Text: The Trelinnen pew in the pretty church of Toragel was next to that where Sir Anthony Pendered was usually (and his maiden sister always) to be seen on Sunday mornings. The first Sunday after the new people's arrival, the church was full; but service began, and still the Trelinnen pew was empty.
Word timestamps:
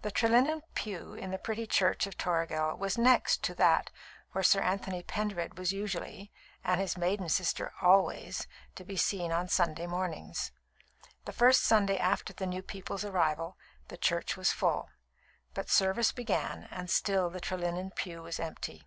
The 0.00 0.10
Trelinnen 0.10 0.62
pew 0.72 1.12
in 1.12 1.30
the 1.30 1.36
pretty 1.36 1.66
church 1.66 2.06
of 2.06 2.16
Toragel 2.16 2.78
was 2.78 2.96
next 2.96 3.42
to 3.42 3.54
that 3.56 3.90
where 4.32 4.42
Sir 4.42 4.60
Anthony 4.62 5.02
Pendered 5.02 5.58
was 5.58 5.70
usually 5.70 6.32
(and 6.64 6.80
his 6.80 6.96
maiden 6.96 7.28
sister 7.28 7.70
always) 7.82 8.46
to 8.74 8.84
be 8.86 8.96
seen 8.96 9.32
on 9.32 9.48
Sunday 9.48 9.86
mornings. 9.86 10.50
The 11.26 11.32
first 11.34 11.62
Sunday 11.64 11.98
after 11.98 12.32
the 12.32 12.46
new 12.46 12.62
people's 12.62 13.04
arrival, 13.04 13.58
the 13.88 13.98
church 13.98 14.34
was 14.38 14.50
full; 14.50 14.88
but 15.52 15.68
service 15.68 16.10
began, 16.10 16.66
and 16.70 16.88
still 16.90 17.28
the 17.28 17.38
Trelinnen 17.38 17.90
pew 17.94 18.22
was 18.22 18.40
empty. 18.40 18.84